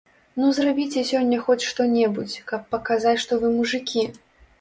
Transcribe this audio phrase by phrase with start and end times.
[0.43, 4.07] Ну, зрабіце сёння хоць што-небудзь, каб паказаць, што вы мужыкі!